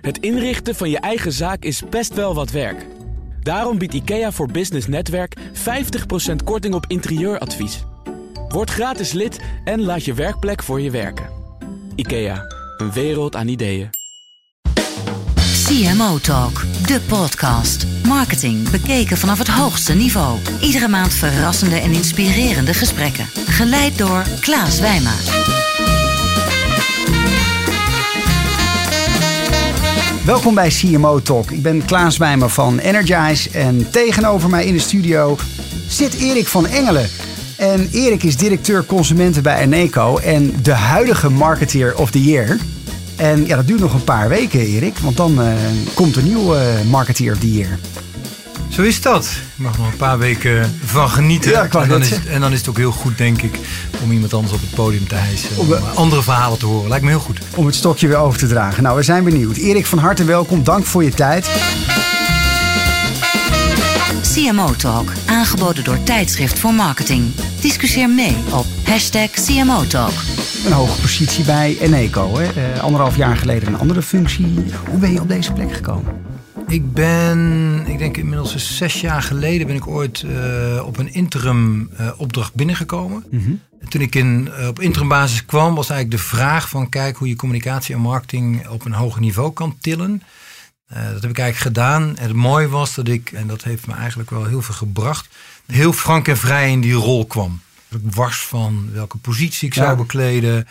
[0.00, 2.86] Het inrichten van je eigen zaak is best wel wat werk.
[3.42, 5.40] Daarom biedt IKEA voor Business Netwerk 50%
[6.44, 7.84] korting op interieuradvies.
[8.48, 11.26] Word gratis lid en laat je werkplek voor je werken.
[11.94, 12.44] IKEA,
[12.76, 13.90] een wereld aan ideeën.
[15.64, 17.86] CMO Talk, de podcast.
[18.04, 20.38] Marketing bekeken vanaf het hoogste niveau.
[20.60, 23.24] Iedere maand verrassende en inspirerende gesprekken.
[23.46, 25.12] Geleid door Klaas Wijma.
[30.28, 31.50] Welkom bij CMO Talk.
[31.50, 35.36] Ik ben Klaas Wijmer van Energize en tegenover mij in de studio
[35.86, 37.08] zit Erik van Engelen.
[37.56, 42.56] En Erik is directeur consumenten bij Eneco en de huidige marketeer of the year.
[43.16, 45.52] En ja, dat duurt nog een paar weken, Erik, want dan uh,
[45.94, 47.78] komt een nieuwe uh, marketeer of the year.
[48.68, 49.30] Zo is dat.
[49.56, 51.50] Je mag nog een paar weken van genieten.
[51.50, 53.58] Ja, en, dan is het, en dan is het ook heel goed, denk ik,
[54.02, 55.48] om iemand anders op het podium te hijsen.
[55.56, 56.88] Om, Om, andere verhalen te horen.
[56.88, 57.38] Lijkt me heel goed.
[57.54, 58.82] Om het stokje weer over te dragen.
[58.82, 59.56] Nou, we zijn benieuwd.
[59.56, 60.64] Erik, van harte welkom.
[60.64, 61.50] Dank voor je tijd.
[64.34, 67.34] CMO Talk, aangeboden door Tijdschrift voor Marketing.
[67.60, 70.12] Discussieer mee op hashtag CMO Talk.
[70.66, 72.38] Een hoge positie bij Eneco.
[72.38, 72.44] Hè?
[72.44, 74.64] Uh, anderhalf jaar geleden een andere functie.
[74.88, 76.27] Hoe ben je op deze plek gekomen?
[76.68, 81.90] Ik ben, ik denk inmiddels zes jaar geleden ben ik ooit uh, op een interim
[82.00, 83.24] uh, opdracht binnengekomen.
[83.30, 83.60] Mm -hmm.
[83.88, 87.28] Toen ik in, uh, op interim basis kwam was eigenlijk de vraag van kijk hoe
[87.28, 90.22] je communicatie en marketing op een hoger niveau kan tillen.
[90.88, 92.16] dat heb ik eigenlijk gedaan.
[92.16, 95.28] En het mooie was dat ik, en dat heeft me eigenlijk wel heel veel gebracht,
[95.66, 97.60] heel frank en vrij in die rol kwam.
[97.88, 99.84] Wars van welke positie ik ja.
[99.84, 100.66] zou bekleden.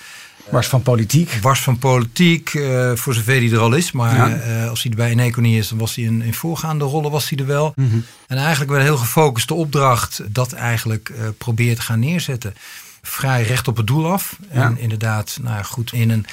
[0.49, 1.37] Wars van politiek.
[1.41, 3.91] Wars van politiek, uh, voor zover die er al is.
[3.91, 4.63] Maar ja.
[4.63, 7.11] uh, als hij er bij een economie is, dan was hij in, in voorgaande rollen
[7.11, 7.73] was hij er wel.
[7.75, 8.05] Mm -hmm.
[8.27, 12.53] En eigenlijk met een heel gefocuste opdracht dat eigenlijk uh, probeert te gaan neerzetten.
[13.01, 14.37] Vrij recht op het doel af.
[14.53, 14.63] Ja.
[14.63, 16.25] En inderdaad, nou goed, in een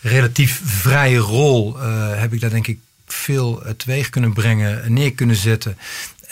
[0.00, 1.78] relatief vrije rol
[2.16, 5.76] heb ik daar denk ik veel teweeg kunnen brengen, neer kunnen zetten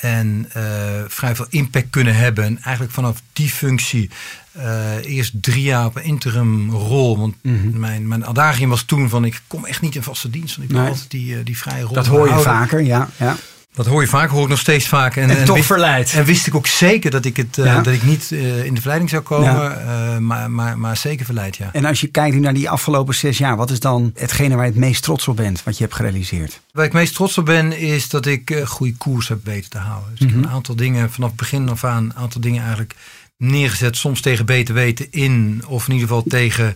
[0.01, 0.63] en uh,
[1.07, 2.45] vrij veel impact kunnen hebben.
[2.45, 4.11] En eigenlijk vanaf die functie
[4.57, 7.19] uh, eerst drie jaar op een interim rol.
[7.19, 7.79] Want mm -hmm.
[7.79, 10.57] mijn, mijn adagium was toen van ik kom echt niet in vaste dienst.
[10.57, 10.93] Want ik wil nee.
[10.93, 12.53] altijd die, uh, die vrije rol Dat hoor je houden.
[12.53, 13.09] vaker, ja.
[13.17, 13.37] ja.
[13.79, 15.17] Dat hoor je vaak, hoor ik nog steeds vaak.
[15.17, 16.13] En, en, en toch wist, verleid.
[16.13, 17.65] En wist ik ook zeker dat ik, het, ja.
[17.65, 20.15] uh, dat ik niet uh, in de verleiding zou komen, ja.
[20.15, 21.71] uh, maar, maar, maar zeker verleid, ja.
[21.73, 24.71] En als je kijkt naar die afgelopen zes jaar, wat is dan hetgene waar je
[24.71, 26.61] het meest trots op bent, wat je hebt gerealiseerd?
[26.73, 30.11] Waar ik meest trots op ben, is dat ik goede koers heb weten te houden.
[30.11, 30.37] Dus mm -hmm.
[30.37, 32.95] ik heb een aantal dingen, vanaf het begin af aan, een aantal dingen eigenlijk
[33.37, 36.75] neergezet, soms tegen beter weten in, of in ieder geval tegen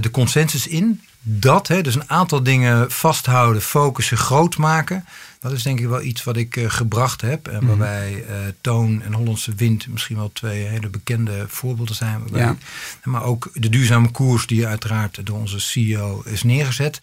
[0.00, 1.00] de consensus in.
[1.22, 5.04] Dat, hè, dus een aantal dingen vasthouden, focussen, groot maken.
[5.40, 7.48] Dat is denk ik wel iets wat ik uh, gebracht heb.
[7.48, 12.22] En waarbij uh, Toon en Hollandse Wind misschien wel twee hele bekende voorbeelden zijn.
[12.32, 12.50] Ja.
[12.50, 12.56] Ik,
[13.04, 17.00] maar ook de duurzame koers die uiteraard door onze CEO is neergezet.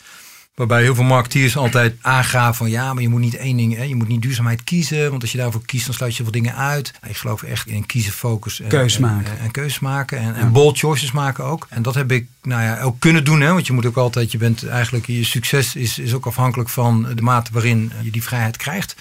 [0.57, 3.83] Waarbij heel veel marketeers altijd aangaven van ja, maar je moet niet één ding, hè,
[3.83, 5.09] je moet niet duurzaamheid kiezen.
[5.09, 6.93] Want als je daarvoor kiest, dan sluit je veel dingen uit.
[7.07, 9.31] Ik geloof echt in kiezen, focus en keus maken.
[9.31, 10.17] En, en, en keus maken.
[10.17, 10.33] En, ja.
[10.33, 11.67] en bold choices maken ook.
[11.69, 13.41] En dat heb ik nou ja, ook kunnen doen.
[13.41, 16.69] Hè, want je moet ook altijd, je bent eigenlijk, je succes is, is ook afhankelijk
[16.69, 18.95] van de mate waarin je die vrijheid krijgt.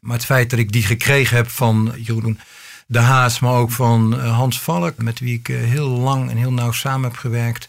[0.00, 2.38] Maar het feit dat ik die gekregen heb van Jeroen
[2.86, 6.72] de Haas, maar ook van Hans Valk, met wie ik heel lang en heel nauw
[6.72, 7.66] samen heb gewerkt.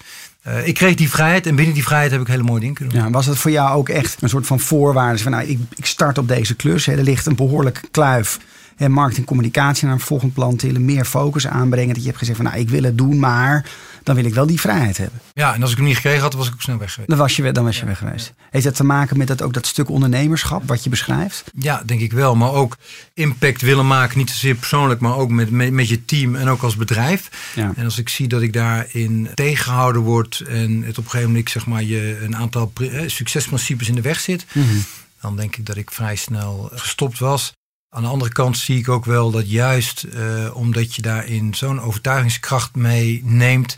[0.47, 2.93] Uh, ik kreeg die vrijheid en binnen die vrijheid heb ik hele mooie dingen kunnen
[2.93, 3.03] doen.
[3.03, 5.23] Ja, was het voor jou ook echt een soort van voorwaarde?
[5.23, 6.85] Van, nou, ik, ik start op deze klus.
[6.85, 8.39] Hè, er ligt een behoorlijke kluif.
[8.79, 10.85] En marketing communicatie naar een volgend plan tillen.
[10.85, 11.93] Meer focus aanbrengen.
[11.93, 13.65] Dat je hebt gezegd van nou, ik wil het doen, maar
[14.03, 15.19] dan wil ik wel die vrijheid hebben.
[15.33, 17.09] Ja, en als ik hem niet gekregen had, was ik ook snel weg geweest.
[17.09, 18.33] Dan was je, dan was je ja, weg geweest.
[18.37, 18.43] Ja.
[18.49, 21.43] Heeft dat te maken met dat, ook dat stuk ondernemerschap wat je beschrijft?
[21.55, 22.35] Ja, denk ik wel.
[22.35, 22.77] Maar ook
[23.13, 26.61] impact willen maken, niet zozeer persoonlijk, maar ook met, met, met je team en ook
[26.61, 27.51] als bedrijf.
[27.55, 27.71] Ja.
[27.75, 31.49] En als ik zie dat ik daarin tegengehouden word en het op een gegeven moment
[31.49, 34.65] zeg maar, je een aantal eh, succesprincipes in de weg zit, Mhm.
[34.65, 34.85] mm -hmm.
[35.21, 37.53] dan denk ik dat ik vrij snel gestopt was.
[37.89, 41.81] Aan de andere kant zie ik ook wel dat juist uh, omdat je daarin zo'n
[41.81, 43.77] overtuigingskracht mee neemt,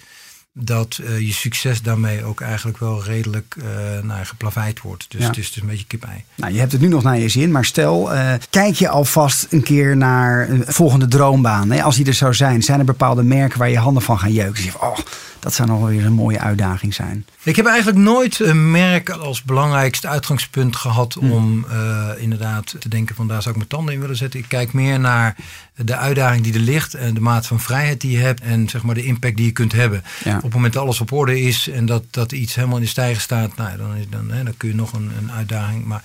[0.54, 3.66] dat uh, je succes daarmee ook eigenlijk wel redelijk uh,
[4.04, 5.06] nou, geplaveid wordt.
[5.10, 5.28] Dus Ja.
[5.28, 6.24] het is dus een beetje kip-ei.
[6.36, 9.48] Nou, je hebt het nu nog naar je zin, maar stel, eh, kijk je alvast
[9.50, 11.72] een keer naar een volgende droombaan.
[11.72, 11.84] Hè?
[11.84, 14.54] Als die er zou zijn, zijn er bepaalde merken waar je handen van gaan jeuken.
[14.54, 14.98] Dus je zegt, oh,
[15.42, 17.26] dat zou nog wel weer een mooie uitdaging zijn.
[17.44, 21.32] Ik heb eigenlijk nooit een merk als belangrijkste uitgangspunt gehad Hmm.
[21.32, 24.40] om uh, inderdaad te denken van daar zou ik mijn tanden in willen zetten.
[24.40, 25.36] Ik kijk meer naar
[25.76, 28.84] de uitdaging die er ligt en de mate van vrijheid die je hebt en zeg
[28.84, 30.04] maar de impact die je kunt hebben.
[30.24, 30.36] Ja.
[30.36, 32.90] Op het moment dat alles op orde is en dat, dat iets helemaal in de
[32.90, 35.86] stijger staat, nou, dan, is, dan, hè, dan kun je nog een, een uitdaging.
[35.86, 36.02] Maar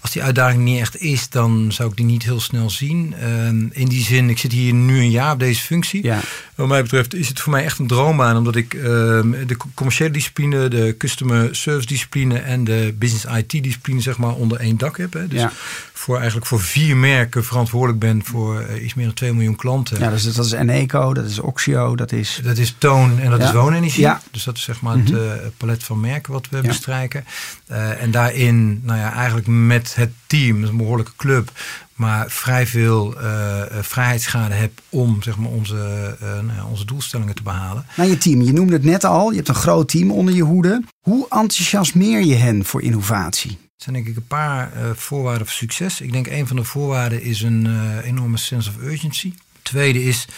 [0.00, 3.14] als die uitdaging niet echt is, dan zou ik die niet heel snel zien.
[3.20, 6.02] Ehm, in die zin, ik zit hier nu een jaar op deze functie.
[6.02, 6.20] Ja.
[6.54, 10.10] Wat mij betreft is het voor mij echt een droombaan, omdat ik ehm, de commerciële
[10.10, 14.96] discipline, de customer service discipline en de business IT discipline zeg maar onder één dak
[14.98, 15.12] heb.
[15.12, 15.28] Hè.
[15.28, 15.52] Dus Ja.
[15.92, 19.98] voor eigenlijk voor vier merken verantwoordelijk ben voor eh, iets meer dan 2 miljoen klanten.
[19.98, 22.40] Ja, dus dat is Eneco, dat is Oxio, dat is...
[22.42, 23.46] Dat is toon en dat Ja.
[23.46, 24.00] is woonenergie.
[24.02, 24.20] Ja.
[24.30, 25.20] Dus dat is zeg maar het Mhm.
[25.22, 27.24] eh, palet van merken wat we bestrijken.
[27.66, 31.50] Eh, en daarin, nou ja, eigenlijk met het team, een behoorlijke club,
[31.94, 37.34] maar vrij veel eh, vrijheidsgraden heb om zeg maar, onze, eh, nou ja, onze doelstellingen
[37.34, 37.86] te behalen.
[37.96, 40.42] Nou, je team, je noemde het net al, je hebt een groot team onder je
[40.42, 40.82] hoede.
[41.00, 43.50] Hoe enthousiasmeer je hen voor innovatie?
[43.50, 46.00] Er zijn denk ik een paar voorwaarden voor succes.
[46.00, 47.68] Ik denk een van de voorwaarden is een
[48.00, 49.32] enorme sense of urgency.
[49.62, 50.28] Tweede is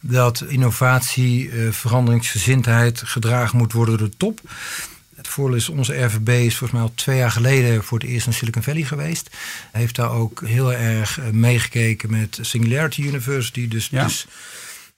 [0.00, 4.40] dat innovatie, veranderingsgezindheid gedragen moet worden door de top.
[5.26, 8.26] Het voordeel is, onze RVB is volgens mij al twee jaar geleden voor het eerst
[8.26, 9.30] in Silicon Valley geweest.
[9.72, 13.68] Heeft daar ook heel erg eh, meegekeken met Singularity University.
[13.68, 14.04] Dus, Ja.
[14.04, 14.26] dus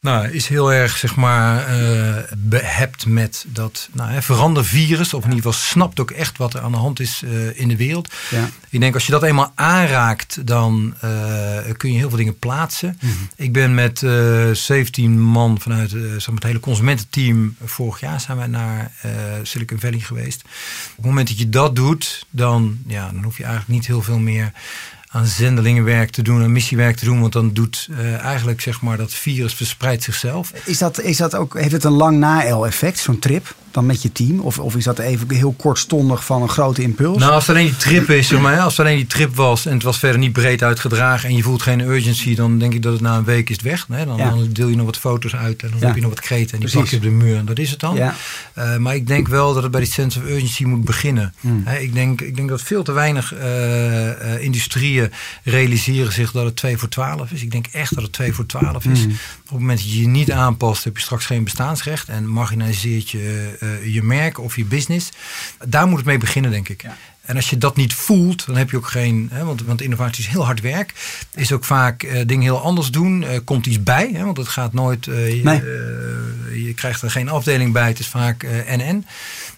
[0.00, 5.14] nou, is heel erg zeg maar eh, behept met dat nou, hè, verandervirus.
[5.14, 7.68] Of in ieder geval snapt ook echt wat er aan de hand is eh, in
[7.68, 8.12] de wereld.
[8.30, 8.48] Ja.
[8.70, 11.10] Ik denk als je dat eenmaal aanraakt, dan eh,
[11.76, 12.98] kun je heel veel dingen plaatsen.
[13.00, 13.12] Mhm.
[13.36, 17.56] Ik ben met eh 17 man vanuit zeg maar, het hele consumententeam.
[17.64, 18.92] Vorig jaar zijn wij naar
[19.42, 20.42] Silicon Valley geweest.
[20.90, 24.02] Op het moment dat je dat doet, dan, ja, dan hoef je eigenlijk niet heel
[24.02, 24.52] veel meer
[25.08, 27.20] aan zendelingenwerk te doen, aan missiewerk te doen.
[27.20, 30.52] Want dan doet eh, eigenlijk zeg maar dat virus verspreidt zichzelf.
[30.64, 34.12] Is dat, is dat ook, heeft het een lang na-el-effect, zo'n trip, dan met je
[34.12, 34.40] team?
[34.40, 37.18] Of, of is dat even heel kortstondig van een grote impuls?
[37.18, 39.66] Nou, als het alleen die trip is, zeg maar, als het alleen die trip was
[39.66, 42.82] en het was verder niet breed uitgedragen en je voelt geen urgency, dan denk ik
[42.82, 43.86] dat het na een week is het weg.
[43.88, 44.04] Hè?
[44.06, 44.30] Dan, Ja.
[44.30, 45.86] dan deel je nog wat foto's uit en dan Ja.
[45.86, 46.90] heb je nog wat kreten en die Precies.
[46.90, 47.96] je op de muur en dat is het dan.
[47.96, 48.14] Ja.
[48.54, 51.34] Eh, maar ik denk wel dat het bij die sense of urgency moet beginnen.
[51.40, 51.62] Hmm.
[51.64, 55.12] Hè, ik, denk, ik denk dat veel te weinig eh, eh, industrieën
[55.44, 57.42] realiseren zich dat het 2 voor 12 is.
[57.42, 59.00] Ik denk echt dat het 2 voor 12 is.
[59.00, 59.10] Hmm.
[59.10, 63.10] Op het moment dat je je niet aanpast, heb je straks geen bestaansrecht en marginaliseert
[63.10, 65.10] je eh, je merk of je business.
[65.66, 66.82] Daar moet het mee beginnen, denk ik.
[66.82, 66.96] Ja.
[67.28, 69.28] En als je dat niet voelt, dan heb je ook geen.
[69.32, 70.92] Hè, want, want innovatie is heel hard werk.
[71.34, 73.24] Is ook vaak eh, dingen heel anders doen.
[73.24, 74.10] Eh, komt iets bij.
[74.12, 75.04] Hè, want het gaat nooit.
[75.04, 75.62] je, Nee.
[76.64, 77.86] je krijgt er geen afdeling bij.
[77.86, 79.06] Het is vaak eh, en-en.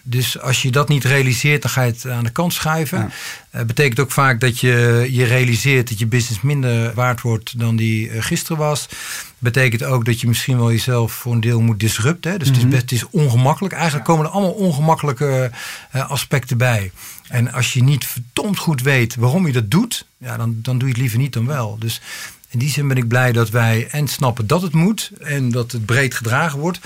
[0.03, 2.99] Dus als je dat niet realiseert, dan ga je het aan de kant schuiven.
[2.99, 3.09] Ja.
[3.49, 7.75] Eh, betekent ook vaak dat je je realiseert dat je business minder waard wordt dan
[7.75, 8.89] die eh, gisteren was.
[9.37, 12.31] Betekent ook dat je misschien wel jezelf voor een deel moet disrupten.
[12.31, 12.37] Hè?
[12.37, 13.73] Dus het, is best, het is ongemakkelijk.
[13.73, 15.51] Eigenlijk komen er allemaal ongemakkelijke
[15.91, 16.91] eh, aspecten bij.
[17.27, 20.87] En als je niet verdomd goed weet waarom je dat doet, ja, dan, dan doe
[20.87, 21.77] je het liever niet dan wel.
[21.79, 22.01] Dus
[22.49, 25.71] in die zin ben ik blij dat wij en snappen dat het moet en dat
[25.71, 26.79] het breed gedragen wordt.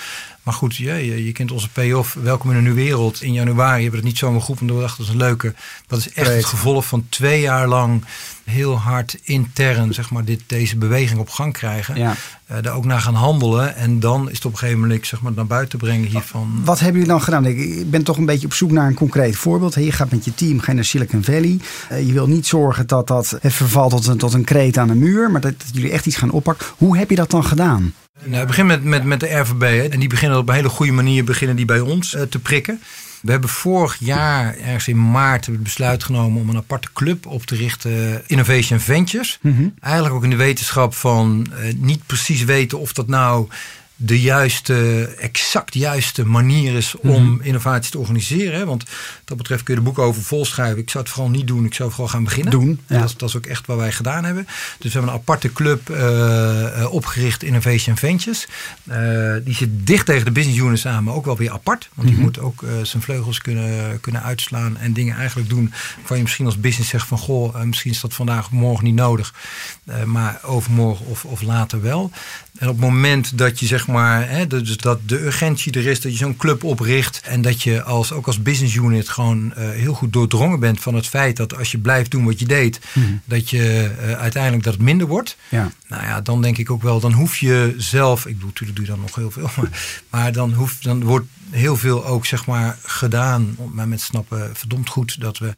[0.46, 2.14] Maar goed, je, je, kent onze payoff.
[2.14, 3.22] Welkom in een nieuwe wereld.
[3.22, 4.66] In januari hebben we het niet zomaar geroepen.
[4.76, 5.54] We dachten dat is een leuke.
[5.88, 8.04] Dat is echt het gevolg van twee jaar lang
[8.44, 11.96] heel hard intern zeg maar, dit, deze beweging op gang krijgen.
[11.96, 12.16] Ja.
[12.46, 13.76] Eh, daar ook naar gaan handelen.
[13.76, 16.62] En dan is het op een gegeven moment zeg maar, naar buiten brengen hiervan.
[16.64, 17.46] Wat hebben jullie dan gedaan?
[17.46, 19.74] Ik- ben toch een beetje op zoek naar een concreet voorbeeld.
[19.76, 21.60] Je gaat met je team ga je naar Silicon Valley.
[21.90, 24.96] Eh, Je wil niet zorgen dat dat vervalt tot een, tot een kreet aan de
[24.96, 25.32] muur.
[25.32, 26.66] Maar dat, dat jullie echt iets gaan oppakken.
[26.78, 27.94] Hoe heb je dat dan gedaan?
[28.24, 29.62] Nou, het begint met, met, met de RVB.
[29.62, 29.88] Hè.
[29.88, 32.82] En die beginnen op een hele goede manier beginnen die bij ons eh, te prikken.
[33.22, 37.46] We hebben vorig jaar, ergens in maart, het besluit genomen om een aparte club op
[37.46, 38.24] te richten.
[38.28, 39.40] Innovation Ventures.
[39.80, 43.48] Eigenlijk ook in de wetenschap van eh, niet precies weten of dat nou
[43.96, 48.60] de juiste, exact juiste manier is om innovatie te organiseren.
[48.60, 48.66] Hè.
[48.66, 48.84] Want
[49.26, 50.78] dat betreft kun je de boeken over volschrijven.
[50.78, 51.66] Ik zou het vooral niet doen.
[51.66, 52.52] Ik zou vooral gaan beginnen.
[52.52, 52.98] Doen, ja.
[52.98, 54.48] Dat, is, dat is ook echt wat wij gedaan hebben.
[54.78, 58.48] Dus we hebben een aparte club eh, eh, opgericht, Innovation Ventures.
[58.84, 61.90] Eh, die zit dicht tegen de business units aan, maar ook wel weer apart.
[61.94, 65.74] Want die moet ook zijn vleugels kunnen, kunnen uitslaan en dingen eigenlijk doen.
[66.08, 68.96] Waar je misschien als business zegt van goh, misschien is dat vandaag of morgen niet
[68.96, 69.34] nodig.
[70.06, 72.12] Maar overmorgen of, of later wel.
[72.58, 76.02] En op het moment dat je zeg maar, hè, dus dat de urgentie er is,
[76.02, 79.70] dat je zo'n club opricht en dat je als, ook als business unit gewoon eh,
[79.70, 82.80] heel goed doordrongen bent van het feit dat als je blijft doen wat je deed,
[83.26, 85.38] dat je eh, uiteindelijk dat het minder wordt.
[85.50, 85.72] Ja.
[85.88, 88.86] Nou ja, dan denk ik ook wel, dan hoef je zelf, ik bedoel, natuurlijk doe
[88.86, 92.46] je dan nog heel veel, maar, maar dan, hoef, dan wordt heel veel ook zeg
[92.46, 93.58] maar gedaan.
[93.72, 95.56] Maar mensen snappen verdomd goed dat we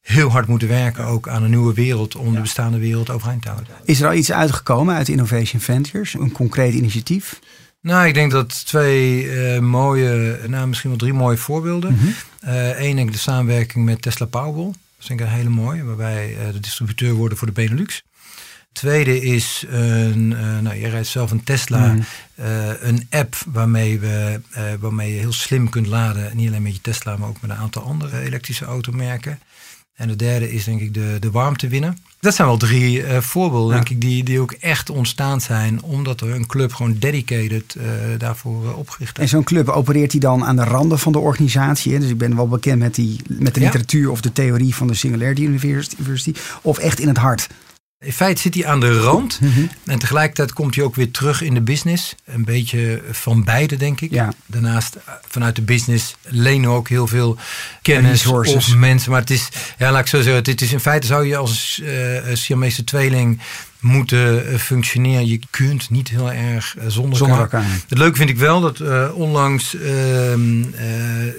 [0.00, 3.48] heel hard moeten werken ook aan een nieuwe wereld om de bestaande wereld overeind te
[3.48, 3.74] houden.
[3.84, 6.14] Is er al iets uitgekomen uit Innovation Ventures?
[6.14, 7.40] Een concreet initiatief?
[7.82, 11.98] Nou, ik denk dat twee eh, mooie, nou misschien wel drie mooie voorbeelden.
[12.40, 14.64] Eén, denk ik de samenwerking met Tesla Powerball.
[14.96, 18.02] Dat vind ik een hele mooie, waarbij eh, de distributeur worden voor de Benelux.
[18.72, 21.96] Tweede is, een, eh, nou, je rijdt zelf een Tesla,
[22.34, 26.36] eh, een app waarmee, we, eh, waarmee je heel slim kunt laden.
[26.36, 29.40] Niet alleen met je Tesla, maar ook met een aantal andere elektrische automerken.
[30.00, 31.98] En de derde is denk ik de, de warmte winnen.
[32.20, 35.82] Dat zijn wel drie uh, voorbeelden, denk ik, die, die ook echt ontstaan zijn.
[35.82, 37.84] Omdat er een club gewoon dedicated uh,
[38.18, 39.22] daarvoor uh, opgericht is.
[39.22, 41.92] En zo'n club opereert die dan aan de randen van de organisatie?
[41.92, 41.98] Hè?
[41.98, 44.94] Dus ik ben wel bekend met, die, met de literatuur of de theorie van de
[44.94, 46.32] Singularity University.
[46.62, 47.48] Of echt in het hart?
[48.04, 49.40] In feite zit hij aan de rand.
[49.40, 49.60] Mhm.
[49.84, 52.14] En tegelijkertijd komt hij ook weer terug in de business.
[52.24, 54.10] Een beetje van beide, denk ik.
[54.10, 54.32] Ja.
[54.46, 57.36] Daarnaast, eh, vanuit de business lenen we ook heel veel
[57.82, 59.10] kennis of mensen.
[59.10, 61.80] Maar het is, ja, laat ik zo zeggen, het is in feite zou je als
[61.82, 63.40] uh, Siamese tweeling
[63.80, 65.26] moeten uh, functioneren.
[65.26, 67.64] Je kunt niet heel erg zonder, zonder elkaar.
[67.88, 70.64] Het leuke vind ik wel dat uh, onlangs ehm,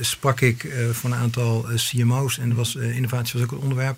[0.01, 3.97] sprak ik voor een aantal CMO's en was, innovatie was ook een onderwerp.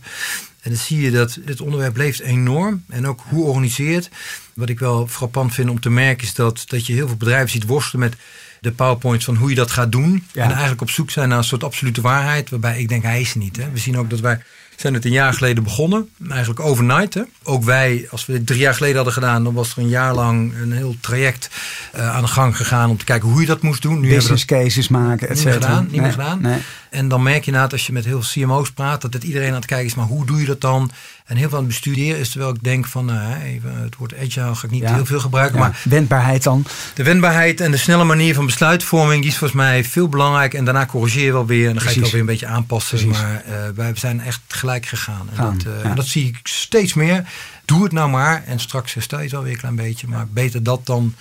[0.63, 2.83] En dan zie je dat dit onderwerp leeft enorm.
[2.89, 4.09] En ook hoe organiseert.
[4.53, 7.49] Wat ik wel frappant vind om te merken is dat, dat je heel veel bedrijven
[7.49, 8.19] ziet worstelen met
[8.59, 10.23] de powerpoints van hoe je dat gaat doen.
[10.33, 12.49] En eigenlijk op zoek zijn naar een soort absolute waarheid.
[12.49, 13.57] Waarbij ik denk, hij is er niet.
[13.57, 13.71] Hè.
[13.71, 14.41] We zien ook dat wij
[14.75, 16.09] zijn het een jaar geleden begonnen.
[16.29, 17.13] Eigenlijk overnight.
[17.13, 17.21] Hè.
[17.43, 20.13] Ook wij, als we dit drie jaar geleden hadden gedaan, dan was er een jaar
[20.13, 21.49] lang een heel traject
[21.95, 23.99] uh, aan de gang gegaan om te kijken hoe je dat moest doen.
[23.99, 25.51] Nu Business we cases maken, et cetera.
[25.53, 25.87] Niet meer gedaan.
[25.91, 26.41] Niet meer gedaan.
[26.41, 26.59] Nee.
[26.93, 29.49] En dan merk je inderdaad als je met heel veel CMO's praat, dat het iedereen
[29.49, 30.91] aan het kijken is, maar hoe doe je dat dan?
[31.25, 34.13] En heel veel aan het bestuderen is terwijl ik denk van, uh, even, het woord
[34.15, 35.59] agile ga ik niet heel veel gebruiken.
[35.59, 35.63] Ja.
[35.67, 36.65] Maar wendbaarheid dan?
[36.93, 40.53] De wendbaarheid en de snelle manier van besluitvorming, die is volgens mij veel belangrijk.
[40.53, 42.47] En daarna corrigeer je wel weer en dan ga je het wel weer een beetje
[42.47, 42.97] aanpassen.
[42.97, 43.21] Precies.
[43.21, 45.29] Maar uh, wij zijn echt gelijk gegaan.
[45.35, 47.29] En, dat, uh, en dat zie ik steeds meer.
[47.65, 50.07] Doe het nou maar en straks herstel je het wel weer een klein beetje.
[50.07, 51.15] Maar beter dat dan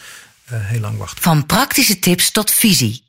[0.53, 1.23] heel lang wachten.
[1.23, 3.03] Van praktische tips tot visie.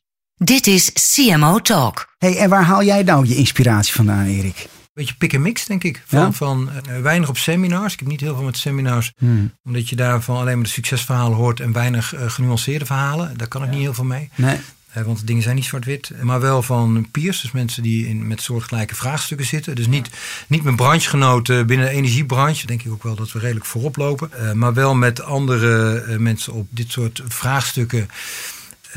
[0.43, 2.07] Dit is CMO Talk.
[2.17, 4.67] Hey, en waar haal jij nou je inspiratie vandaan, Erik?
[4.93, 6.03] Beetje pick en mix, denk ik.
[6.05, 6.31] Van, ja?
[6.31, 7.93] van uh, weinig op seminars.
[7.93, 9.13] Ik heb niet heel veel met seminars.
[9.17, 9.53] Hmm.
[9.63, 13.37] Omdat je daarvan alleen maar de succesverhalen hoort en weinig uh, genuanceerde verhalen.
[13.37, 13.73] Daar kan ik ja.
[13.73, 14.29] niet heel veel mee.
[14.35, 14.57] Nee.
[14.97, 16.11] Uh, want de dingen zijn niet zwart-wit.
[16.21, 17.41] Maar wel van peers.
[17.41, 19.75] Dus mensen die in, met soortgelijke vraagstukken zitten.
[19.75, 20.09] Dus niet,
[20.47, 22.67] niet met branchegenoten binnen de energiebranche.
[22.67, 24.57] Denk ik ook wel dat we redelijk voorop lopen.
[24.57, 28.09] maar wel met andere mensen op dit soort vraagstukken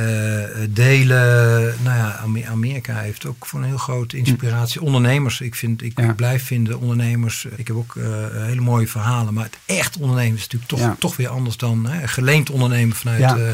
[0.01, 1.75] uh, delen.
[1.83, 4.81] Nou ja, Amerika heeft ook voor een heel grote inspiratie.
[4.81, 6.13] Ondernemers, ik, vind, ik ja.
[6.13, 7.45] blijf vinden ondernemers.
[7.45, 9.35] Ik heb ook uh, hele mooie verhalen.
[9.35, 10.97] Maar het echt ondernemen is natuurlijk toch, ja.
[10.99, 13.37] toch weer anders dan hè, geleend ondernemen vanuit, ja.
[13.37, 13.53] uh,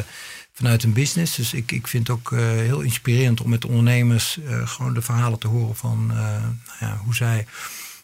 [0.52, 1.36] vanuit een business.
[1.36, 5.48] Dus ik, ik vind het ook heel inspirerend om met ondernemers gewoon de verhalen te
[5.48, 6.06] horen van
[6.80, 7.46] nou hoe zij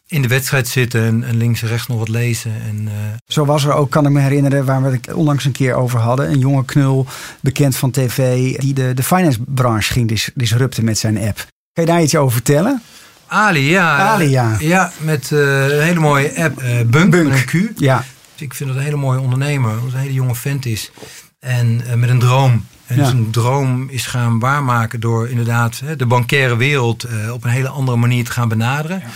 [0.09, 2.53] in de wedstrijd zitten en, en, links en rechts nog wat lezen.
[2.69, 2.93] En, uh...
[3.27, 5.99] Zo was er ook, kan ik me herinneren, waar we het onlangs een keer over
[5.99, 6.31] hadden.
[6.31, 7.07] Een jonge knul,
[7.41, 11.37] bekend van tv, die de, de finance branche ging dis, disrupten met zijn app.
[11.73, 12.83] Kan je daar iets over vertellen?
[13.27, 13.97] Ali, ja.
[13.97, 14.57] Ali, ja.
[14.59, 17.79] Ja, met uh, een hele mooie app, uh, Bunk, Bunk, met een Q.
[17.81, 18.05] Ja.
[18.37, 20.91] Ik vind dat een hele mooie ondernemer, dat een hele jonge vent is.
[21.39, 22.67] En met een droom.
[22.87, 23.05] En ja.
[23.05, 28.25] zijn droom is gaan waarmaken door inderdaad de bankaire wereld op een hele andere manier
[28.25, 28.99] te gaan benaderen.
[28.99, 29.07] Ja.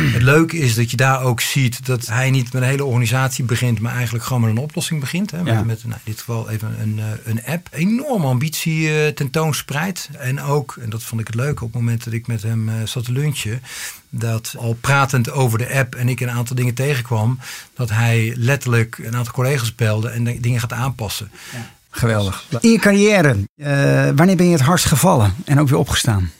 [0.00, 3.44] Het leuke is dat je daar ook ziet dat hij niet met een hele organisatie
[3.44, 5.30] begint, maar eigenlijk gewoon met een oplossing begint.
[5.30, 5.42] Hè?
[5.42, 5.62] Met, ja.
[5.62, 7.68] met nou, in dit geval even een, een app.
[7.70, 10.08] Enorme ambitie uh, tentoonspreidt.
[10.18, 12.68] En ook, en dat vond ik het leuke op het moment dat ik met hem
[12.68, 13.62] uh, zat te lunchen,
[14.08, 17.38] dat al pratend over de app en ik een aantal dingen tegenkwam,
[17.74, 21.30] dat hij letterlijk een aantal collega's belde en dingen gaat aanpassen.
[21.52, 21.70] Ja.
[21.90, 22.44] Geweldig.
[22.60, 23.66] In je carrière, uh,
[24.16, 26.30] wanneer ben je het hardst gevallen en ook weer opgestaan?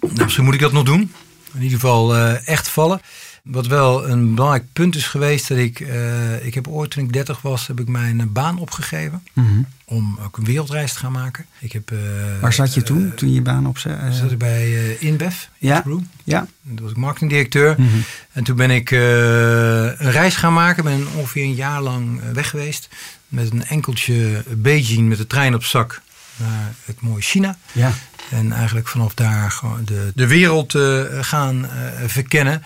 [0.00, 1.12] Nou, misschien moet ik dat nog doen
[1.56, 3.00] in ieder geval uh, echt vallen.
[3.42, 7.12] Wat wel een belangrijk punt is geweest, dat ik, uh, ik heb ooit toen ik
[7.12, 9.22] 30 was, heb ik mijn baan opgegeven.
[9.32, 9.66] Mm -hmm.
[9.84, 11.46] Om ook een wereldreis te gaan maken.
[11.58, 11.98] Ik heb, uh,
[12.40, 14.12] Waar zat je toen, toen je je baan opzette?
[14.12, 15.84] zat ik bij InBev, ja.
[16.24, 16.46] ja.
[16.66, 17.74] Toen was ik marketingdirecteur.
[17.78, 18.04] Mm -hmm.
[18.32, 20.84] En toen ben ik een reis gaan maken.
[20.84, 22.88] Ben ongeveer een jaar lang weg geweest.
[23.28, 26.02] Met een enkeltje Beijing met de trein op zak
[26.36, 27.56] naar het mooie China.
[27.72, 27.92] Ja.
[28.30, 31.70] En eigenlijk vanaf daar gewoon de, de wereld uh, gaan uh,
[32.06, 32.62] verkennen.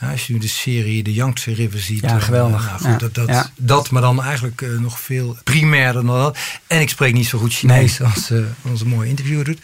[0.00, 2.00] Ja, als je nu de serie The Yangtze River ziet.
[2.00, 2.64] Ja, geweldig.
[2.64, 2.96] Nou, goed, ja.
[2.96, 3.50] Dat, dat, ja.
[3.56, 6.38] dat, maar dan eigenlijk uh, nog veel primairder dan dat.
[6.66, 8.08] En ik spreek niet zo goed Chinees nee.
[8.08, 9.60] als onze mooie interviewer doet.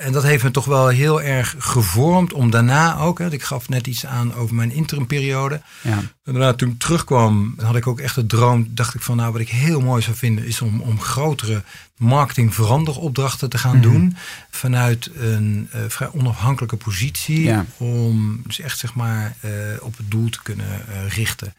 [0.00, 3.68] En dat heeft me toch wel heel erg gevormd om daarna ook, hè, ik gaf
[3.68, 5.60] net iets aan over mijn interimperiode.
[5.82, 5.98] Ja.
[6.24, 9.32] En daarna toen ik terugkwam, had ik ook echt de droom, dacht ik van nou
[9.32, 11.62] wat ik heel mooi zou vinden is om, om grotere
[11.96, 13.92] marketing veranderopdrachten te gaan mm -hmm.
[13.92, 14.16] doen
[14.50, 17.66] vanuit een uh, vrij onafhankelijke positie ja.
[17.76, 21.54] om dus echt zeg maar uh, op het doel te kunnen uh, richten.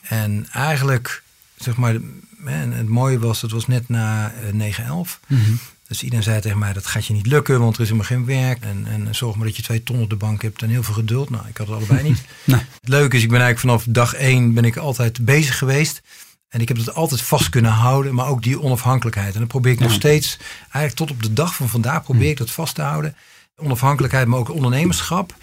[0.00, 1.22] En eigenlijk
[1.56, 1.96] zeg maar,
[2.44, 4.56] en het mooie was, het was net na 9-11.
[4.56, 5.58] Mm -hmm.
[5.88, 8.24] Dus iedereen zei tegen mij, dat gaat je niet lukken, want er is helemaal geen
[8.24, 8.62] werk.
[8.62, 10.94] En, en zorg maar dat je twee ton op de bank hebt en heel veel
[10.94, 11.30] geduld.
[11.30, 12.24] Nou, ik had het allebei niet.
[12.44, 12.60] nee.
[12.80, 16.02] Het leuke is, ik ben eigenlijk vanaf dag één ben ik altijd bezig geweest.
[16.48, 19.34] En ik heb het altijd vast kunnen houden, maar ook die onafhankelijkheid.
[19.34, 19.84] En dat probeer ik ja.
[19.84, 23.16] nog steeds, eigenlijk tot op de dag van vandaag probeer ik dat vast te houden.
[23.56, 25.34] Onafhankelijkheid, maar ook ondernemerschap.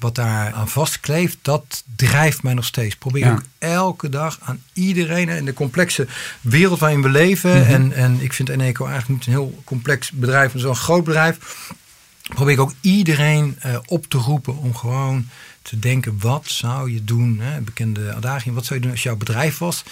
[0.00, 2.96] Wat daar aan vastkleeft, dat drijft mij nog steeds.
[2.96, 3.32] Probeer Ja.
[3.32, 6.06] ook elke dag aan iedereen in de complexe
[6.40, 7.60] wereld waarin we leven.
[7.60, 7.70] Mhm.
[7.70, 11.38] en, en ik vind Eneco eigenlijk niet een heel complex bedrijf, maar zo'n groot bedrijf.
[12.34, 15.28] Probeer ik ook iedereen eh, op te roepen om gewoon
[15.62, 17.38] te denken: wat zou je doen?
[17.40, 17.60] Hè?
[17.60, 19.82] Bekende adagium, wat zou je doen als jouw bedrijf was?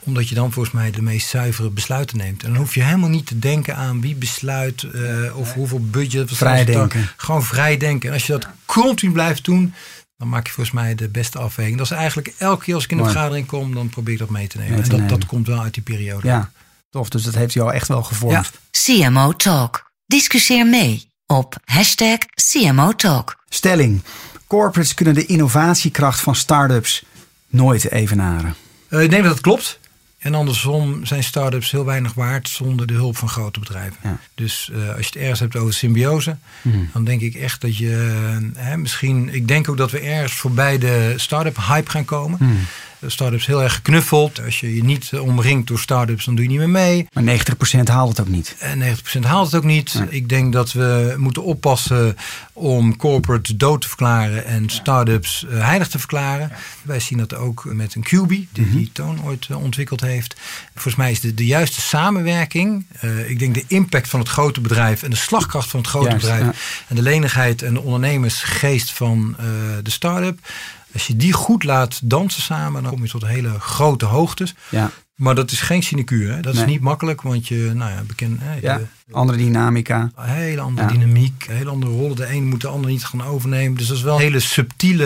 [0.00, 2.42] Omdat je dan volgens mij de meest zuivere besluiten neemt.
[2.42, 6.36] En dan hoef je helemaal niet te denken aan wie besluit eh, of hoeveel budget.
[6.36, 7.08] Vrij denken.
[7.16, 8.08] Gewoon vrij denken.
[8.08, 9.74] En als je dat continu blijft doen,
[10.16, 11.76] dan maak je volgens mij de beste afweging.
[11.76, 13.14] Dat is eigenlijk elke keer als ik in de Mooi.
[13.14, 14.72] vergadering kom, dan probeer ik dat mee te nemen.
[14.72, 15.20] Mee te en dat, nemen.
[15.20, 16.26] dat komt wel uit die periode.
[16.26, 16.50] Ja,
[16.90, 17.08] tof.
[17.08, 18.50] Dus dat heeft jou echt wel gevormd.
[18.70, 19.08] Ja.
[19.08, 19.90] CMO Talk.
[20.06, 23.36] Discussieer mee op hashtag CMO Talk.
[23.48, 24.02] Stelling.
[24.46, 27.04] Corporates kunnen de innovatiekracht van start-ups
[27.48, 28.54] nooit evenaren.
[28.90, 29.78] Ik denk dat het klopt.
[30.18, 33.96] En andersom zijn start-ups heel weinig waard zonder de hulp van grote bedrijven.
[34.02, 34.18] Ja.
[34.34, 36.36] Dus eh, als je het ergens hebt over symbiose,
[36.92, 38.16] dan denk ik echt dat je
[38.54, 39.34] eh, hè, misschien.
[39.34, 42.38] Ik denk ook dat we ergens voorbij de start-up hype gaan komen.
[42.38, 42.56] De
[43.06, 44.40] start-ups heel erg geknuffeld.
[44.44, 47.06] Als je je niet eh, omringt door start-ups, dan doe je niet meer mee.
[47.12, 47.38] Maar
[47.76, 48.56] 90% haalt het ook niet.
[48.58, 50.02] En 90% haalt het ook niet.
[50.08, 52.16] Ik denk dat we moeten oppassen
[52.52, 56.50] om corporate dood te verklaren en start-ups eh, heilig te verklaren.
[56.82, 60.36] Wij zien dat ook met een QB, die die Toon ooit eh, ontwikkeld heeft.
[60.74, 62.86] Volgens mij is de, de juiste samenwerking.
[63.00, 66.08] eh, ik denk de impact van het grote bedrijf en de slagkracht van het grote
[66.08, 66.44] Juist, bedrijf.
[66.44, 66.52] ja.
[66.88, 69.44] En de lenigheid en de ondernemersgeest van eh,
[69.82, 70.38] de start-up.
[70.96, 74.54] Als je die goed laat dansen samen, dan kom je tot hele grote hoogtes.
[74.68, 76.32] Ja, Maar dat is geen sinecure.
[76.32, 76.40] Hè?
[76.40, 76.62] Dat Nee.
[76.64, 78.76] is niet makkelijk, want je, nou ja, bekend, hè, ja.
[78.78, 80.10] de- andere dynamica.
[80.16, 80.92] hele andere Ja.
[80.92, 82.16] dynamiek, hele andere rollen.
[82.16, 83.76] De een moet de ander niet gaan overnemen.
[83.78, 85.04] Dus dat is wel een hele subtiele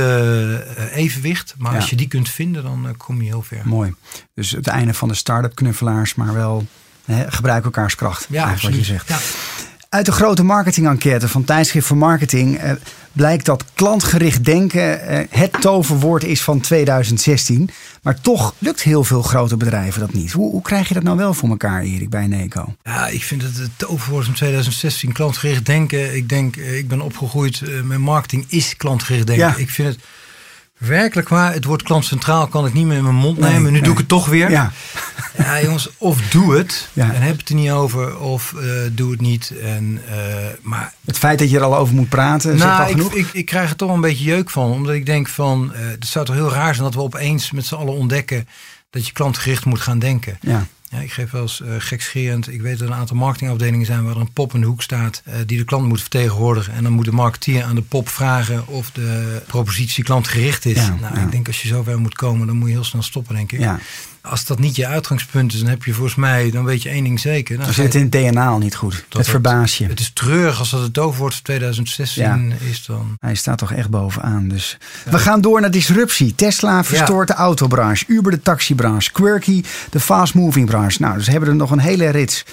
[0.77, 1.55] eh, evenwicht.
[1.59, 1.79] Maar Ja.
[1.79, 3.61] als je die kunt vinden, dan eh, kom je heel ver.
[3.65, 3.95] Mooi.
[4.35, 6.67] Dus het einde van de start-up knuffelaars, maar wel
[7.05, 8.27] hè, gebruik elkaars kracht.
[8.29, 9.09] Ja, eigenlijk wat je absoluut.
[9.09, 9.35] zegt.
[9.35, 9.50] Ja.
[9.91, 12.73] Uit de grote marketingenquête van Tijdschrift voor Marketing eh,
[13.13, 17.71] blijkt dat klantgericht denken eh, het toverwoord is van 2016.
[18.03, 20.33] Maar toch lukt heel veel grote bedrijven dat niet.
[20.33, 22.75] Hoe, hoe krijg je dat nou wel voor elkaar, Erik, bij Neco?
[22.83, 26.17] Ja, ik vind het het toverwoord van 2016 klantgericht denken.
[26.17, 29.47] Ik denk, eh, ik ben opgegroeid met marketing is klantgericht denken.
[29.47, 29.57] Ja.
[29.57, 29.99] Ik vind het
[30.81, 31.53] werkelijk waar.
[31.53, 33.65] Het woord klantcentraal kan ik niet meer in mijn mond Nee, nemen.
[33.65, 33.83] Nu nee.
[33.83, 34.51] doe ik het toch weer.
[34.51, 34.73] Ja,
[35.39, 37.13] Ja, jongens, of doe het Ja.
[37.13, 39.53] en heb het er niet over, of eh, doe het niet.
[39.63, 40.17] En, eh,
[40.63, 43.13] maar het feit dat je er al over moet praten, zegt al nou, genoeg.
[43.15, 44.71] ik, ik, ik krijg er toch een beetje jeuk van.
[44.71, 47.67] Omdat ik denk van, eh het zou toch heel raar zijn dat we opeens met
[47.67, 48.49] z'n allen ontdekken
[48.91, 50.39] dat je klantgericht moet gaan denken.
[50.41, 50.67] ja.
[50.91, 52.49] Ja, ik geef wel eens uh, gekscherend.
[52.53, 54.83] Ik weet dat er een aantal marketingafdelingen zijn waar er een pop in de hoek
[54.83, 56.73] staat eh, die de klant moet vertegenwoordigen.
[56.73, 60.77] En dan moet de marketeer aan de pop vragen of de propositie klantgericht is.
[60.77, 61.25] Ja, nou, ja.
[61.25, 63.61] ik denk als je zover moet komen, dan moet je heel snel stoppen, denk ik.
[63.61, 63.81] Ja.
[64.23, 67.05] Als dat niet je uitgangspunt is, dan heb je volgens mij, dan weet je één
[67.05, 67.57] ding zeker.
[67.57, 68.95] Dan zit het in het DNA al niet goed.
[68.95, 69.87] het dat- verbaast je.
[69.87, 73.17] Het is treurig als dat het toverwoord van 2016 is dan.
[73.19, 74.49] Hij staat toch echt bovenaan.
[74.49, 74.79] Dus.
[75.11, 76.35] We gaan door naar disruptie.
[76.35, 78.05] Tesla verstoort de autobranche.
[78.09, 79.13] Uber de taxibranche.
[79.13, 81.01] Quirky de fast-moving branche.
[81.01, 82.45] Nou, dus we hebben er nog een hele rits.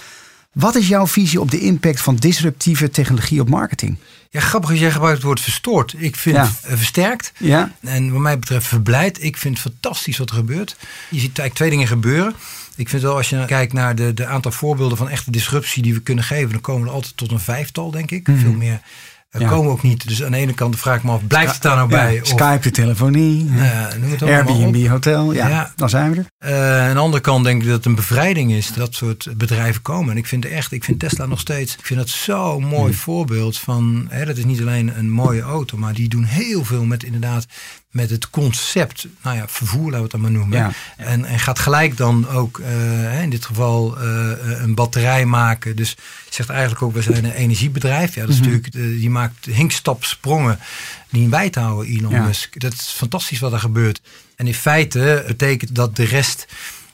[0.53, 3.97] Wat is jouw visie op de impact van disruptieve technologie op marketing?
[4.29, 5.93] Ja, grappig is, jij gebruikt het woord verstoord.
[5.97, 6.43] Ik vind Ja.
[6.63, 7.31] eh, versterkt.
[7.39, 9.23] Ja, En wat mij betreft verblijd.
[9.23, 10.75] Ik vind het fantastisch wat er gebeurt.
[10.79, 12.33] Je ziet eigenlijk twee dingen gebeuren.
[12.75, 15.93] Ik vind wel, als je kijkt naar de, de aantal voorbeelden van echte disruptie die
[15.93, 18.25] we kunnen geven, dan komen we altijd tot een vijftal, denk ik.
[18.39, 18.81] Veel meer Mhm.
[19.29, 19.47] Ja.
[19.49, 20.07] komen ook niet.
[20.07, 22.13] Dus aan de ene kant vraag ik me af, blijft het daar nou bij?
[22.13, 23.49] ja, Of, Skype de telefonie.
[23.57, 24.21] eh.
[24.21, 25.33] Airbnb hotel.
[25.33, 26.25] Ja, dan zijn we er.
[26.37, 29.27] Eh, aan de andere kant denk ik dat het een bevrijding is dat dat soort
[29.37, 30.11] bedrijven komen.
[30.11, 32.93] En ik vind echt, ik vind Tesla nog steeds, ik vind dat zo'n mooi Hmm.
[32.93, 36.85] voorbeeld van, hè, dat is niet alleen een mooie auto, maar die doen heel veel
[36.85, 37.45] met inderdaad,
[37.97, 40.57] met het concept, nou ja, vervoer laten we het dan maar noemen.
[40.57, 40.71] Ja.
[40.97, 45.75] En, en gaat gelijk dan ook, eh, in dit geval, eh, een batterij maken.
[45.75, 45.95] Dus
[46.29, 48.15] zegt eigenlijk ook, we zijn een energiebedrijf.
[48.15, 48.39] Ja, dat Mhm.
[48.39, 50.59] is natuurlijk, eh, die maakt hinkstapsprongen
[51.09, 52.23] die in bij te houden, Elon Ja.
[52.23, 52.59] Musk.
[52.59, 54.01] Dat is fantastisch wat er gebeurt.
[54.35, 56.45] En in feite betekent dat de rest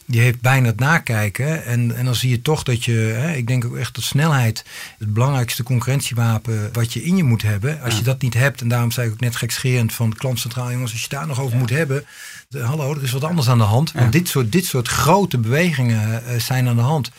[0.06, 1.66] die heeft bijna het nakijken.
[1.66, 4.66] En, en dan zie je toch dat je, hè, ik denk ook echt dat snelheid
[5.00, 7.82] het belangrijkste concurrentiewapen wat je in je moet hebben.
[7.82, 10.92] Als je dat niet hebt, en daarom zei ik ook net gekscherend van klantcentraal, jongens,
[10.92, 12.06] als je daar nog over moet hebben.
[12.48, 13.92] De, hallo, er is wat anders aan de hand.
[13.92, 17.12] Want dit soort, dit soort grote bewegingen eh, zijn aan de hand.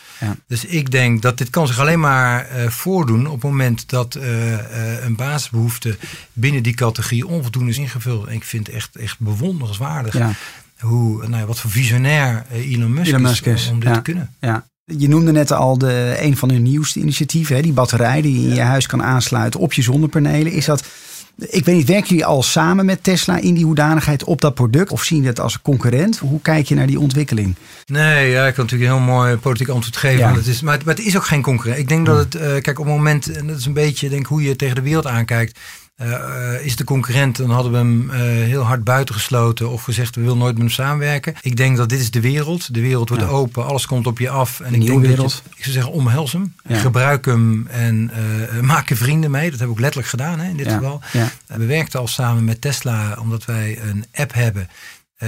[0.47, 4.15] Dus ik denk dat dit kan zich alleen maar eh, voordoen op het moment dat
[4.15, 5.97] eh, een basisbehoefte
[6.33, 8.27] binnen die categorie onvoldoende is ingevuld.
[8.27, 10.15] En ik vind het echt, echt bewonderenswaardig.
[10.79, 13.79] Hoe, nou ja, wat voor visionair eh, Elon Musk, Elon is, Musk is, om, om
[13.79, 13.95] dit ja.
[13.95, 14.33] te kunnen.
[14.39, 14.65] Ja.
[14.85, 18.47] Je noemde net al de, een van hun nieuwste initiatieven, hè, die batterij die je
[18.47, 20.51] in je huis kan aansluiten op je zonnepanelen.
[20.51, 20.83] Is dat,
[21.37, 24.91] ik weet niet, werken jullie al samen met Tesla in die hoedanigheid op dat product?
[24.91, 26.17] Of zien je het als een concurrent?
[26.17, 27.55] Hoe kijk je naar die ontwikkeling?
[27.85, 30.17] Nee, ja, ik kan natuurlijk een heel mooi politiek antwoord geven.
[30.17, 30.27] Ja.
[30.27, 31.79] Maar, het is, maar, het, maar het is ook geen concurrent.
[31.79, 34.25] Ik denk dat het, eh, kijk, op het moment, en dat is een beetje denk,
[34.25, 35.59] hoe je tegen de wereld aankijkt.
[36.01, 40.21] Uh, is de concurrent, dan hadden we hem uh, heel hard buitengesloten of gezegd we
[40.21, 41.35] willen nooit met hem samenwerken.
[41.41, 42.73] Ik denk dat dit is de wereld.
[42.73, 44.59] De wereld wordt open, alles komt op je af.
[44.59, 45.17] En ik denk wereld.
[45.17, 48.11] Dat je, ik zou zeggen, omhels hem, gebruik hem en
[48.53, 49.49] uh, maak er vrienden mee.
[49.49, 51.01] Dat hebben we ook letterlijk gedaan hè, in dit geval.
[51.45, 54.69] we werkten al samen met Tesla omdat wij een app hebben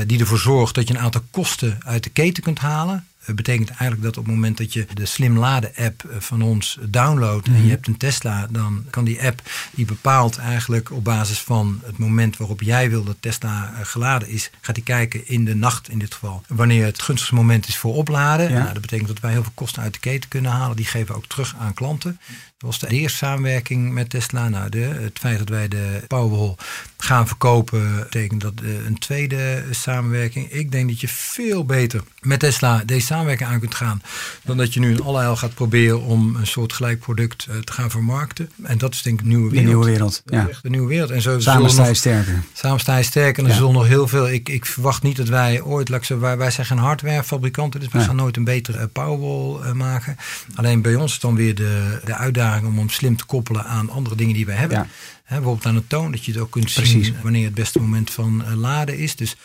[0.06, 3.08] die ervoor zorgt dat je een aantal kosten uit de keten kunt halen.
[3.28, 6.42] Dat betekent eigenlijk dat op het moment dat je de Slim Laden app eh, van
[6.42, 7.70] ons downloadt en je mhm.
[7.70, 12.38] hebt een Tesla, dan kan die app die bepaalt eigenlijk op basis van het moment
[12.38, 16.00] waarop jij wil dat Tesla eh, geladen is, gaat hij kijken in de nacht in
[16.00, 16.44] dit geval.
[16.48, 18.52] Wanneer het gunstigste moment is voor opladen.
[18.52, 20.76] Nou, dat betekent dat wij heel veel kosten uit de keten kunnen halen.
[20.76, 22.20] Die geven we ook terug aan klanten.
[22.58, 24.50] Dat was de eerste samenwerking met Tesla.
[24.50, 26.56] Nou, de, het feit dat wij de Powerwall
[26.98, 28.54] gaan verkopen, betekent dat
[28.86, 30.52] een tweede samenwerking.
[30.52, 34.02] Ik denk dat je veel beter met Tesla deze samenwerking aan kunt gaan.
[34.44, 37.72] Dan dat je nu in allerijl gaat proberen om een soort gelijk product uh, te
[37.72, 38.50] gaan vermarkten.
[38.64, 39.66] En dat is denk ik een nieuwe wereld.
[39.66, 40.48] De nieuwe wereld, ja.
[40.62, 41.10] De nieuwe wereld.
[41.10, 42.44] En zo samen sta je sterker.
[42.54, 43.44] Samen sta je sterker.
[43.44, 44.30] En er zullen nog heel veel.
[44.30, 47.80] Ik, ik verwacht niet dat wij ooit, laat wij, wij zijn geen hardwarefabrikanten.
[47.80, 50.18] Dus we gaan nooit een betere uh, Powerwall maken.
[50.56, 53.90] Alleen bij ons is dan weer de, de uitdaging om hem slim te koppelen aan
[53.90, 54.78] andere dingen die wij hebben.
[54.78, 54.88] Ja.
[55.28, 58.44] bijvoorbeeld aan een toon, dat je het ook kunt zien wanneer het beste moment van
[58.48, 59.16] uh, laden is.
[59.16, 59.36] Dus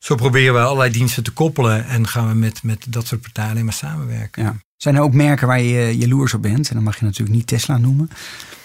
[0.00, 3.50] zo proberen we allerlei diensten te koppelen en gaan we met, met dat soort partijen
[3.50, 4.42] alleen maar samenwerken.
[4.42, 4.56] Ja.
[4.76, 6.68] Zijn er ook merken waar je jaloers op bent?
[6.68, 8.10] En dan mag je natuurlijk niet Tesla noemen.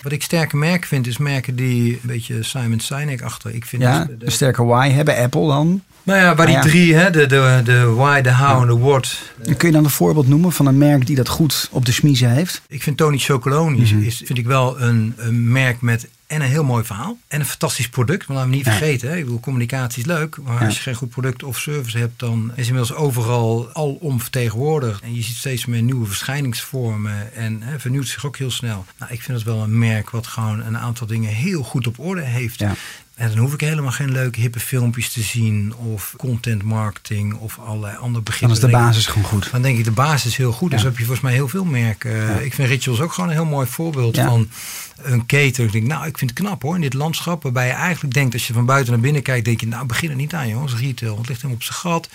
[0.01, 3.55] Wat ik sterke merken vind, is merken die een beetje Simon Sinek achter.
[3.55, 5.17] Ik vind ja, de, sterke why hebben.
[5.17, 5.83] Apple dan?
[6.03, 9.21] Nou ja, waar die drie, hè, de, de, de why, de how en de what.
[9.57, 12.29] kun je dan een voorbeeld noemen van een merk die dat goed op de smiezen
[12.29, 12.61] heeft?
[12.67, 14.01] Ik vind Tony Chocoloni mhm.
[14.01, 17.17] is, vind ik wel een, een merk met en een heel mooi verhaal.
[17.27, 18.27] En een fantastisch product.
[18.27, 19.09] Maar laten we niet vergeten.
[19.09, 19.17] Hè?
[19.17, 20.37] Ik bedoel, communicatie is leuk.
[20.37, 25.01] Maar als je geen goed product of service hebt, dan is inmiddels overal alom vertegenwoordigd.
[25.01, 27.33] En je ziet steeds meer nieuwe verschijningsvormen.
[27.33, 28.85] En hè, vernieuwt zich ook heel snel.
[28.99, 31.99] Nou, ik vind het wel een merk wat gewoon een aantal dingen heel goed op
[31.99, 32.59] orde heeft.
[32.59, 32.75] Ja.
[33.15, 37.59] En dan hoef ik helemaal geen leuke hippe filmpjes te zien of content marketing of
[37.59, 38.59] allerlei andere begrippen.
[38.59, 39.51] Dan is de basis gewoon goed.
[39.51, 40.71] Dan denk ik de basis heel goed.
[40.71, 42.45] Dus heb je volgens mij heel veel merken.
[42.45, 44.49] Ik vind Rituals ook gewoon een heel mooi voorbeeld van
[44.95, 45.65] een keten.
[45.65, 47.43] Ik denk, nou, ik vind het knap hoor, in dit landschap.
[47.43, 50.09] Waarbij je eigenlijk denkt, als je van buiten naar binnen kijkt, denk je, nou, begin
[50.09, 51.17] er niet aan jongens, retail.
[51.17, 52.09] Het ligt hem op zijn gat.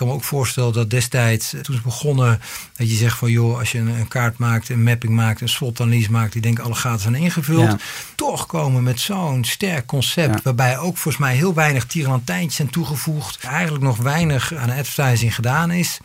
[0.00, 2.40] Ik kan me ook voorstellen dat destijds, eh, toen ze begonnen,
[2.76, 5.48] dat je zegt van joh, als je een, een kaart maakt, een mapping maakt, een
[5.48, 7.76] slotanalyse maakt, die denken alle gaten zijn ingevuld.
[8.14, 13.38] Toch komen met zo'n sterk concept, waarbij ook volgens mij heel weinig tierenlantijntjes zijn toegevoegd.
[13.44, 15.98] Eigenlijk nog weinig aan advertising gedaan is.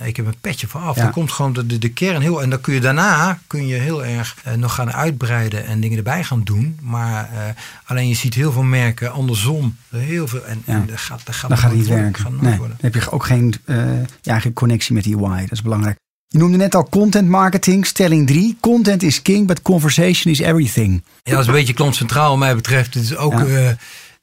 [0.00, 0.96] Ik heb een petje voor af.
[0.96, 1.02] Ja.
[1.02, 2.42] Dan komt gewoon de, de, kern heel.
[2.42, 5.96] En dan kun je daarna kun je heel erg eh, nog gaan uitbreiden en dingen
[5.96, 6.78] erbij gaan doen.
[6.80, 7.38] Maar uh,
[7.84, 9.76] alleen je ziet heel veel merken andersom.
[9.88, 10.44] Heel veel.
[10.44, 10.72] En, ja.
[10.72, 12.36] en dat gaat, dat gaat, dat gaat niet werken.
[12.40, 13.84] Nee, dan heb je ook geen, uh,
[14.20, 15.40] ja, geen connectie met die why.
[15.40, 15.96] Dat is belangrijk.
[16.28, 18.56] Je noemde net al content marketing, stelling 3.
[18.60, 21.02] Content is king, but conversation is everything.
[21.22, 22.94] Ja, dat is een beetje klantcentraal wat mij betreft.
[22.94, 23.48] Het is ook.
[23.48, 23.76] Ja.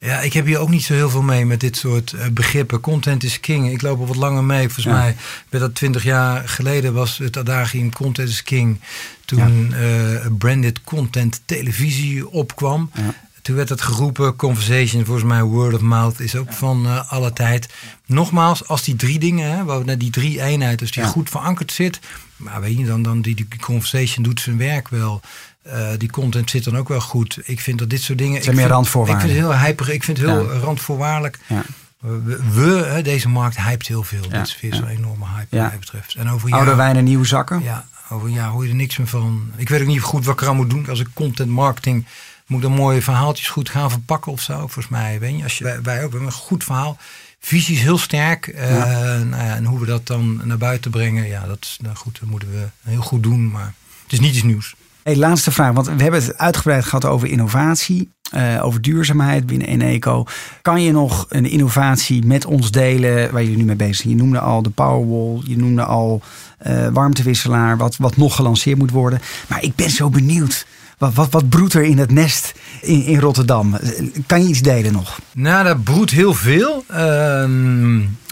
[0.04, 2.80] Ja, ik heb hier ook niet zo heel veel mee met dit soort uh, begrippen.
[2.80, 3.72] Content is king.
[3.72, 4.64] Ik loop al wat langer mee.
[4.64, 5.16] Volgens mij
[5.48, 8.80] werd dat twintig jaar geleden was het adagium content is king.
[9.24, 12.90] Toen uh, branded content televisie opkwam.
[12.94, 13.14] Ja.
[13.42, 17.32] Toen werd het geroepen, conversation, volgens mij word of mouth is ook van uh, alle
[17.32, 17.68] tijd.
[18.06, 21.72] Nogmaals, als die drie dingen, hè, waar we die drie eenheid, dus die goed verankerd
[21.72, 22.00] zit,
[22.36, 25.20] maar weet je, dan, dan die, die conversation doet zijn werk wel.
[25.66, 27.38] Uh, die content zit dan ook wel goed.
[27.44, 28.34] Ik vind dat dit soort dingen.
[28.34, 29.26] Het zijn meer randvoorwaarden.
[29.26, 29.90] Ik vind het heel hyper.
[29.90, 31.38] Ik vind het heel randvoorwaardelijk.
[31.46, 31.62] Ja.
[32.00, 34.22] We, we, deze markt hypt heel veel.
[34.22, 34.38] Ja.
[34.38, 36.14] Dit is weer zo'n enorme hype wat mij betreft.
[36.14, 37.62] En over Oude wijnen, nieuwe zakken.
[37.62, 39.52] Ja, over een jaar hoor je er niks meer van.
[39.56, 40.88] Ik weet ook niet goed wat ik eraan moet doen.
[40.88, 42.06] Als ik content marketing
[42.46, 44.58] moet dan mooie verhaaltjes goed gaan verpakken of zo.
[44.58, 46.98] Volgens mij, weet je, als je, wij, wij ook hebben een goed verhaal.
[47.40, 48.46] Visie is heel sterk.
[48.46, 52.18] Uh, nou ja, en hoe we dat dan naar buiten brengen, ja, dat nou goed,
[52.20, 53.50] dat moeten we heel goed doen.
[53.50, 54.74] Maar het is niet iets nieuws.
[55.02, 59.68] Hey, laatste vraag, want we hebben het uitgebreid gehad over innovatie, uh, over duurzaamheid binnen
[59.68, 60.24] Eneco.
[60.62, 64.08] Kan je nog een innovatie met ons delen waar jullie nu mee bezig zijn?
[64.08, 66.22] Je noemde al de Powerwall, je noemde al
[66.66, 69.20] uh, warmtewisselaar, wat, wat nog gelanceerd moet worden.
[69.48, 70.66] Maar ik ben zo benieuwd.
[70.98, 73.78] Wat, wat, wat broedt er in het nest in, in Rotterdam?
[74.26, 75.20] Kan je iets delen nog?
[75.32, 76.84] Nou, daar broedt heel veel.
[76.90, 76.96] Uh,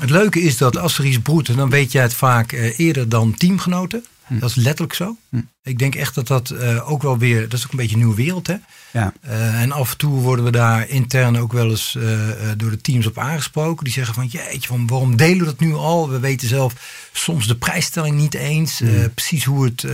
[0.01, 3.09] het leuke is dat als er iets broedt, dan weet je het vaak uh, eerder
[3.09, 4.05] dan teamgenoten.
[4.29, 4.39] Hm.
[4.39, 5.17] Dat is letterlijk zo.
[5.29, 5.41] Hm.
[5.63, 8.01] Ik denk echt dat dat uh, ook wel weer, dat is ook een beetje een
[8.01, 8.47] nieuwe wereld.
[8.47, 8.57] Hè?
[8.93, 9.13] Ja.
[9.27, 12.19] Uh, en af en toe worden we daar intern ook wel eens uh,
[12.57, 13.85] door de teams op aangesproken.
[13.85, 16.11] Die zeggen van, jeetje, van, waarom delen we dat nu al?
[16.11, 16.75] We weten zelf
[17.13, 18.79] soms de prijsstelling niet eens.
[18.79, 19.09] Hm.
[19.15, 19.85] precies hoe het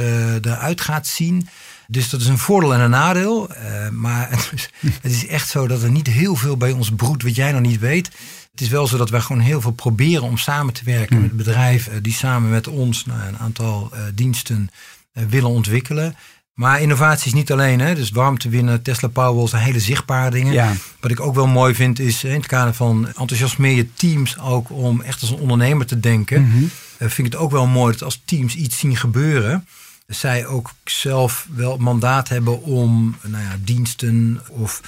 [0.47, 1.49] eruit gaat zien.
[1.87, 3.51] Dus dat is een voordeel en een nadeel.
[3.90, 4.68] maar het is,
[5.01, 7.61] het is echt zo dat er niet heel veel bij ons broedt wat jij nog
[7.61, 8.11] niet weet.
[8.51, 11.37] Het is wel zo dat wij gewoon heel veel proberen om samen te werken met
[11.37, 14.70] bedrijven die samen met ons nou, een aantal uh, diensten
[15.14, 16.16] uh, willen ontwikkelen.
[16.55, 17.94] Maar innovatie is niet alleen, hè?
[17.94, 20.53] dus warmte winnen, Tesla Powerwall zijn hele zichtbare dingen.
[20.53, 20.73] Ja.
[21.01, 24.70] Wat ik ook wel mooi vind is in het kader van enthousiasmeer je teams ook
[24.70, 26.70] om echt als een ondernemer te denken.
[26.99, 29.66] Eh, vind ik het ook wel mooi dat als teams iets zien gebeuren,
[30.06, 34.80] zij ook zelf wel mandaat hebben om nou ja, diensten of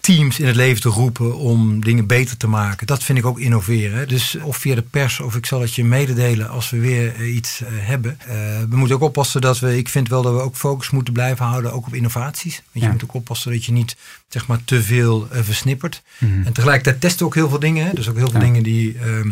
[0.00, 2.86] teams in het leven te roepen om dingen beter te maken.
[2.86, 4.08] Dat vind ik ook innoveren.
[4.08, 7.34] Dus of via de pers of ik zal het je mededelen als we weer eh,
[7.34, 8.18] iets eh, hebben.
[8.20, 8.28] Uh,
[8.68, 11.46] we moeten ook oppassen dat we, ik vind wel dat we ook focus moeten blijven
[11.46, 12.62] houden, ook op innovaties.
[12.72, 13.96] Want je moet ook oppassen dat je niet
[14.28, 16.02] zeg maar te veel eh, versnippert.
[16.18, 16.42] Mhm.
[16.46, 17.86] En tegelijkertijd testen we ook heel veel dingen.
[17.86, 17.92] Hè?
[17.92, 18.46] Dus ook heel veel Ja.
[18.46, 19.30] dingen die, ehm,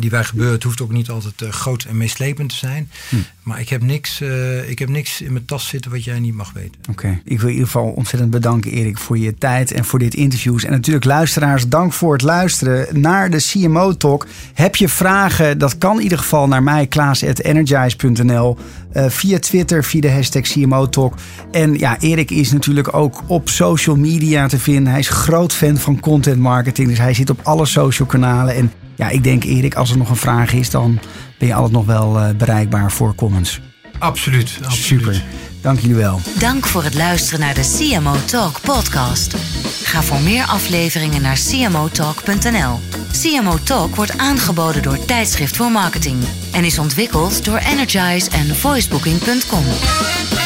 [0.00, 0.54] die wij gebeuren.
[0.54, 2.90] Het hoeft ook niet altijd eh, groot en meeslepend te zijn.
[3.08, 3.16] Hm.
[3.42, 6.34] Maar ik heb, niks, eh, ik heb niks in mijn tas zitten wat jij niet
[6.34, 6.80] mag weten.
[6.90, 10.14] Oké, ik wil in ieder geval ontzettend bedanken, Erik, voor je tijd en voor dit
[10.14, 10.64] interview.
[10.64, 14.26] En natuurlijk, luisteraars, dank voor het luisteren naar de CMO Talk.
[14.54, 15.58] Heb je vragen?
[15.58, 18.58] Dat kan in ieder geval naar mij, klaas.energize.nl.
[18.92, 21.14] eh, via Twitter, via de hashtag CMO Talk.
[21.50, 24.90] En ja, Erik is natuurlijk ook op social media te vinden.
[24.90, 28.54] Hij is groot fan van content marketing, dus hij zit op alle social kanalen.
[28.54, 30.98] En ja, ik denk, Erik, als er nog een vraag is, dan
[31.38, 33.60] ben je altijd nog wel eh, bereikbaar voor comments.
[33.98, 34.58] Absoluut.
[34.62, 35.02] absoluut.
[35.02, 35.24] Super.
[35.60, 36.20] Dank jullie wel.
[36.38, 39.36] Dank voor het luisteren naar de CMO Talk podcast.
[39.82, 42.80] Ga voor meer afleveringen naar cmotalk.nl.
[43.22, 50.45] CMO Talk wordt aangeboden door Tijdschrift voor Marketing en is ontwikkeld door Energize en voicebooking.com.